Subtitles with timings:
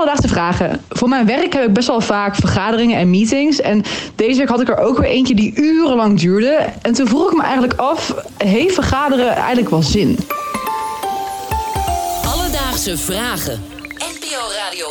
[0.00, 0.80] alledaagse vragen.
[0.88, 3.60] Voor mijn werk heb ik best wel vaak vergaderingen en meetings.
[3.60, 3.82] En
[4.14, 6.66] deze week had ik er ook weer eentje die urenlang duurde.
[6.82, 10.18] En toen vroeg ik me eigenlijk af, heeft vergaderen eigenlijk wel zin?
[12.34, 13.60] Alledaagse vragen.
[13.88, 14.86] NPO Radio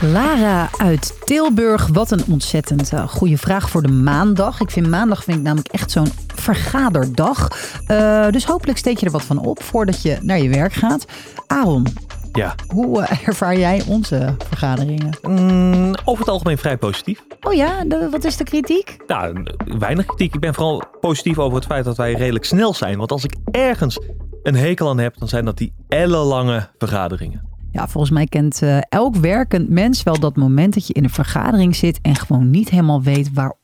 [0.00, 0.12] 1.
[0.12, 4.60] Lara uit Tilburg, wat een ontzettend uh, goede vraag voor de maandag.
[4.60, 7.48] Ik vind maandag vind ik namelijk echt zo'n vergaderdag.
[7.88, 11.04] Uh, dus hopelijk steek je er wat van op voordat je naar je werk gaat.
[11.46, 11.86] Aaron,
[12.32, 12.54] ja.
[12.68, 15.18] Hoe uh, ervaar jij onze vergaderingen?
[15.22, 17.24] Mm, over het algemeen vrij positief.
[17.40, 18.96] Oh ja, de, wat is de kritiek?
[19.06, 19.42] Nou,
[19.78, 20.34] weinig kritiek.
[20.34, 22.98] Ik ben vooral positief over het feit dat wij redelijk snel zijn.
[22.98, 24.00] Want als ik ergens
[24.42, 27.48] een hekel aan heb, dan zijn dat die ellenlange vergaderingen.
[27.72, 31.10] Ja, volgens mij kent uh, elk werkend mens wel dat moment dat je in een
[31.10, 33.58] vergadering zit en gewoon niet helemaal weet waarom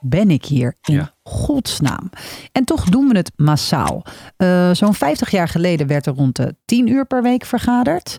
[0.00, 1.14] ben ik hier in ja.
[1.22, 2.10] godsnaam?
[2.52, 4.04] En toch doen we het massaal.
[4.38, 8.18] Uh, Zo'n 50 jaar geleden werd er rond de 10 uur per week vergaderd.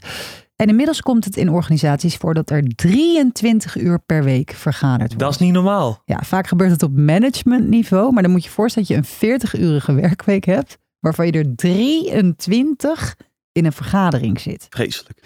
[0.55, 5.19] En inmiddels komt het in organisaties voor dat er 23 uur per week vergaderd wordt.
[5.19, 6.01] Dat is niet normaal.
[6.05, 8.13] Ja, vaak gebeurt het op managementniveau.
[8.13, 10.77] Maar dan moet je voorstellen dat je een 40-urige werkweek hebt.
[10.99, 13.15] Waarvan je er 23
[13.51, 14.67] in een vergadering zit.
[14.69, 15.19] Vreselijk.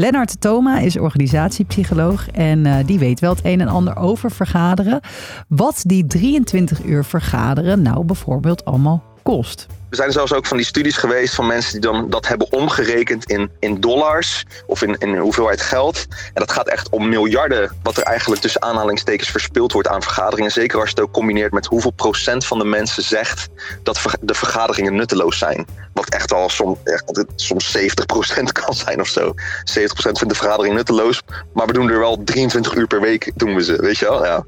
[0.00, 5.00] Lennart Thoma is organisatiepsycholoog en uh, die weet wel het een en ander over vergaderen.
[5.48, 9.66] Wat die 23 uur vergaderen nou bijvoorbeeld allemaal kost.
[9.90, 13.24] Er zijn zelfs ook van die studies geweest van mensen die dan dat hebben omgerekend
[13.24, 16.06] in, in dollars of in, in hoeveelheid geld.
[16.10, 20.50] En dat gaat echt om miljarden wat er eigenlijk tussen aanhalingstekens verspild wordt aan vergaderingen.
[20.50, 23.48] Zeker als je het ook combineert met hoeveel procent van de mensen zegt
[23.82, 25.66] dat de vergaderingen nutteloos zijn.
[25.94, 29.34] Wat echt al som, echt, soms 70 procent kan zijn of zo.
[29.64, 31.22] 70 procent vindt de vergadering nutteloos,
[31.54, 33.76] maar we doen er wel 23 uur per week doen we ze.
[33.76, 34.24] Weet je wel?
[34.24, 34.44] Ja,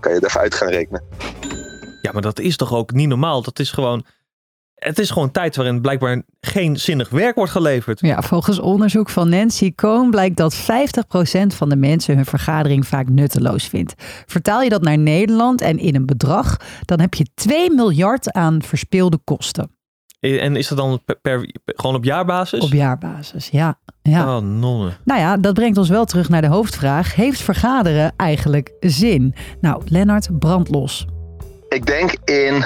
[0.00, 1.02] kan je het even uit gaan rekenen.
[2.02, 3.42] Ja, maar dat is toch ook niet normaal?
[3.42, 4.04] Dat is gewoon
[4.82, 8.00] het is gewoon tijd waarin blijkbaar geen zinnig werk wordt geleverd.
[8.00, 10.58] Ja, volgens onderzoek van Nancy Cohn blijkt dat 50%
[11.46, 13.94] van de mensen hun vergadering vaak nutteloos vindt.
[14.26, 18.62] Vertaal je dat naar Nederland en in een bedrag, dan heb je 2 miljard aan
[18.62, 19.70] verspeelde kosten.
[20.20, 22.60] En is dat dan per, gewoon op jaarbasis?
[22.60, 23.78] Op jaarbasis, ja.
[24.02, 24.36] ja.
[24.36, 24.90] Oh, nonne.
[25.04, 27.14] Nou ja, dat brengt ons wel terug naar de hoofdvraag.
[27.14, 29.34] Heeft vergaderen eigenlijk zin?
[29.60, 31.06] Nou, Lennart, brandlos.
[31.68, 32.64] Ik denk in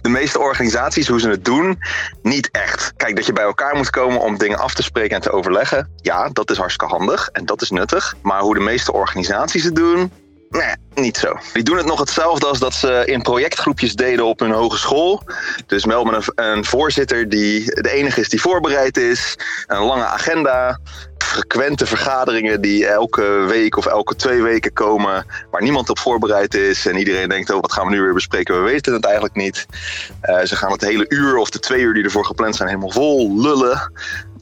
[0.00, 1.78] de meeste organisaties, hoe ze het doen,
[2.22, 2.92] niet echt.
[2.96, 5.90] Kijk, dat je bij elkaar moet komen om dingen af te spreken en te overleggen.
[5.96, 8.14] Ja, dat is hartstikke handig en dat is nuttig.
[8.22, 10.10] Maar hoe de meeste organisaties het doen,
[10.48, 11.38] Nee, niet zo.
[11.52, 15.22] Die doen het nog hetzelfde als dat ze in projectgroepjes deden op hun hogeschool.
[15.66, 19.38] Dus melden een, een voorzitter die de enige is die voorbereid is.
[19.66, 20.80] Een lange agenda.
[21.36, 25.26] Frequente vergaderingen die elke week of elke twee weken komen.
[25.50, 26.86] Waar niemand op voorbereid is.
[26.86, 28.54] En iedereen denkt, oh wat gaan we nu weer bespreken?
[28.54, 29.66] We weten het eigenlijk niet.
[30.22, 32.90] Uh, ze gaan het hele uur of de twee uur die ervoor gepland zijn helemaal
[32.90, 33.92] vol lullen.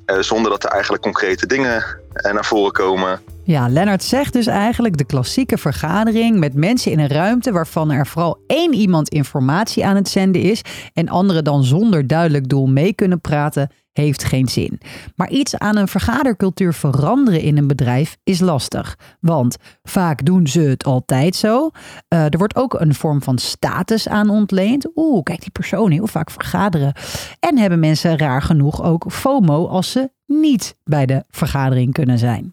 [0.07, 1.85] Uh, zonder dat er eigenlijk concrete dingen
[2.33, 3.21] naar voren komen.
[3.45, 8.07] Ja, Lennart zegt dus eigenlijk de klassieke vergadering met mensen in een ruimte waarvan er
[8.07, 10.63] vooral één iemand informatie aan het zenden is
[10.93, 14.81] en anderen dan zonder duidelijk doel mee kunnen praten, heeft geen zin.
[15.17, 18.99] Maar iets aan een vergadercultuur veranderen in een bedrijf is lastig.
[19.21, 21.71] Want vaak doen ze het altijd zo.
[22.09, 24.89] Uh, er wordt ook een vorm van status aan ontleend.
[24.95, 26.93] Oeh, kijk die persoon heel vaak vergaderen.
[27.41, 32.51] En hebben mensen raar genoeg ook FOMO als ze niet bij de vergadering kunnen zijn.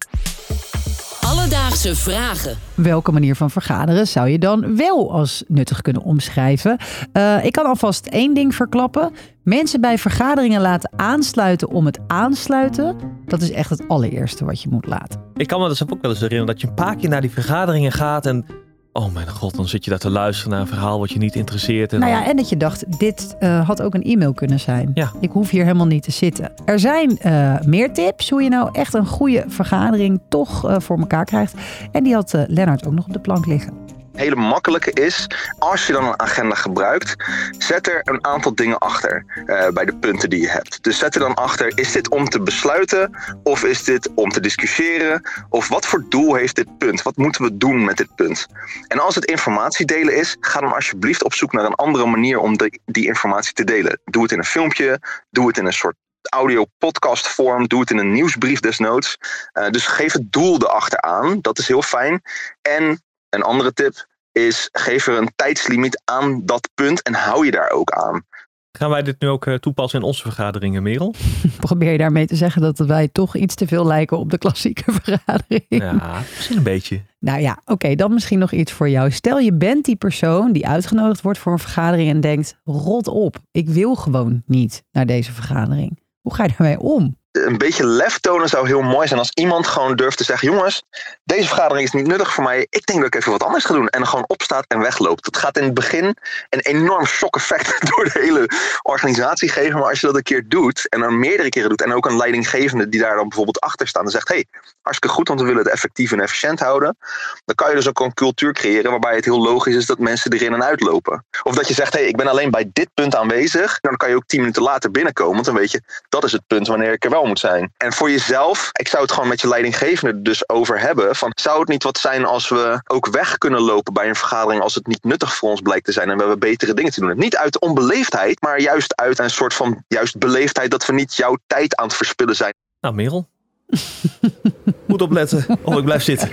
[1.52, 2.58] Alledaagse vragen.
[2.76, 6.78] Welke manier van vergaderen zou je dan wel als nuttig kunnen omschrijven?
[7.14, 9.12] Uh, ik kan alvast één ding verklappen.
[9.44, 12.96] Mensen bij vergaderingen laten aansluiten om het aansluiten.
[13.26, 15.22] Dat is echt het allereerste wat je moet laten.
[15.36, 17.32] Ik kan me dus ook wel eens herinneren dat je een paar keer naar die
[17.32, 18.46] vergaderingen gaat en
[18.94, 21.36] Oh mijn god, dan zit je daar te luisteren naar een verhaal wat je niet
[21.36, 21.94] interesseert.
[21.94, 24.92] En nou ja, en dat je dacht, dit uh, had ook een e-mail kunnen zijn.
[24.94, 25.12] Ja.
[25.20, 26.52] Ik hoef hier helemaal niet te zitten.
[26.66, 31.00] Er zijn uh, meer tips hoe je nou echt een goede vergadering toch uh, voor
[31.00, 31.54] elkaar krijgt.
[31.92, 35.28] En die had Lennart ook nog op de plank liggen hele makkelijke is,
[35.60, 37.16] als je dan een agenda gebruikt,
[37.58, 40.84] zet er een aantal dingen achter uh, bij de punten die je hebt.
[40.84, 44.40] Dus zet er dan achter, is dit om te besluiten of is dit om te
[44.40, 45.30] discussiëren?
[45.50, 47.02] Of wat voor doel heeft dit punt?
[47.02, 48.48] Wat moeten we doen met dit punt?
[48.88, 52.40] En als het informatie delen is, ga dan alsjeblieft op zoek naar een andere manier
[52.40, 52.56] om
[52.86, 54.00] die informatie te delen.
[54.04, 55.00] Doe het in een filmpje,
[55.30, 55.96] doe het in een soort
[56.30, 57.68] audio podcast vorm.
[57.68, 59.18] Doe het in een nieuwsbrief desnoods.
[59.54, 61.42] Uh, dus geef het doel erachter aan.
[61.42, 62.22] Dat is heel fijn.
[62.62, 67.52] En een andere tip is geef er een tijdslimiet aan dat punt en hou je
[67.52, 68.26] daar ook aan.
[68.72, 71.16] Gaan wij dit nu ook uh, toepassen in onze vergaderingen, Merel?
[71.60, 74.92] Probeer je daarmee te zeggen dat wij toch iets te veel lijken op de klassieke
[75.02, 75.66] vergadering?
[75.68, 77.02] Ja, misschien een beetje.
[77.20, 79.12] Nou ja, oké, okay, dan misschien nog iets voor jou.
[79.12, 83.38] Stel je bent die persoon die uitgenodigd wordt voor een vergadering en denkt, rot op,
[83.52, 86.00] ik wil gewoon niet naar deze vergadering.
[86.22, 87.20] Hoe ga je daarmee om?
[87.32, 90.84] Een beetje lef tonen zou heel mooi zijn als iemand gewoon durft te zeggen: jongens,
[91.24, 92.68] deze vergadering is niet nuttig voor mij.
[92.70, 93.88] Ik denk dat ik even wat anders ga doen.
[93.88, 95.24] En gewoon opstaat en wegloopt.
[95.24, 96.16] Dat gaat in het begin
[96.50, 98.50] een enorm shock-effect door de hele
[98.82, 99.80] organisatie geven.
[99.80, 101.82] Maar als je dat een keer doet en dan meerdere keren doet.
[101.82, 104.46] En ook een leidinggevende die daar dan bijvoorbeeld achter staat en zegt: hey,
[104.82, 106.98] hartstikke goed, want we willen het effectief en efficiënt houden.
[107.46, 110.34] Dan kan je dus ook een cultuur creëren waarbij het heel logisch is dat mensen
[110.34, 111.26] erin en uitlopen.
[111.44, 113.80] Of dat je zegt: hey, ik ben alleen bij dit punt aanwezig.
[113.80, 115.34] Dan kan je ook tien minuten later binnenkomen.
[115.34, 117.74] Want dan weet je, dat is het punt wanneer ik er wel moet zijn.
[117.78, 121.16] En voor jezelf, ik zou het gewoon met je leidinggevende dus over hebben.
[121.16, 124.62] Van, zou het niet wat zijn als we ook weg kunnen lopen bij een vergadering
[124.62, 127.00] als het niet nuttig voor ons blijkt te zijn en we hebben betere dingen te
[127.00, 127.18] doen?
[127.18, 131.38] Niet uit onbeleefdheid, maar juist uit een soort van juist beleefdheid dat we niet jouw
[131.48, 132.54] tijd aan het verspillen zijn.
[132.82, 133.30] Nou, Merel.
[134.88, 136.30] Moet opletten of ik blijf zitten.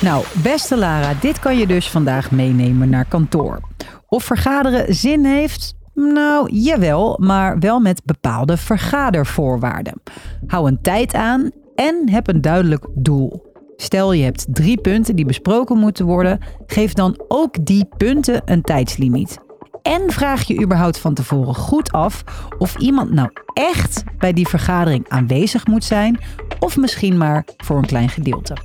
[0.00, 3.60] Nou, beste Lara, dit kan je dus vandaag meenemen naar kantoor.
[4.06, 5.74] Of vergaderen zin heeft?
[5.94, 10.02] Nou, jawel, maar wel met bepaalde vergadervoorwaarden.
[10.46, 13.50] Hou een tijd aan en heb een duidelijk doel.
[13.76, 18.62] Stel je hebt drie punten die besproken moeten worden, geef dan ook die punten een
[18.62, 19.38] tijdslimiet.
[19.82, 22.24] En vraag je überhaupt van tevoren goed af
[22.58, 26.20] of iemand nou echt bij die vergadering aanwezig moet zijn,
[26.58, 28.56] of misschien maar voor een klein gedeelte.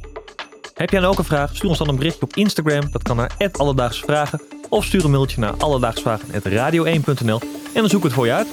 [0.74, 1.56] Heb jij nou ook een vraag?
[1.56, 2.92] Stuur ons dan een berichtje op Instagram.
[2.92, 4.40] Dat kan naar Alledaagsvragen.
[4.40, 4.57] Vragen.
[4.70, 7.40] Of stuur een mailtje naar alledaagsvragen.radio1.nl
[7.74, 8.48] en dan zoek ik het voor je uit.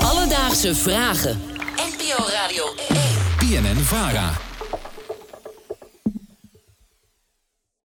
[0.00, 1.40] Alledaagse Vragen.
[1.76, 3.62] NPO Radio 1.
[3.62, 4.51] BNN Vara.